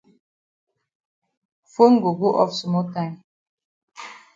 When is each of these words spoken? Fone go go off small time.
Fone 1.71 2.01
go 2.01 2.11
go 2.21 2.29
off 2.41 2.51
small 2.61 2.85
time. 2.95 3.21